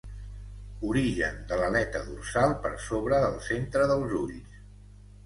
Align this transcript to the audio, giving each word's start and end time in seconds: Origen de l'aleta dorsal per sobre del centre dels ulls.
Origen 0.91 1.35
de 1.51 1.59
l'aleta 1.59 2.01
dorsal 2.07 2.55
per 2.63 2.71
sobre 2.87 3.21
del 3.25 3.37
centre 3.49 3.87
dels 3.93 4.17
ulls. 4.23 4.57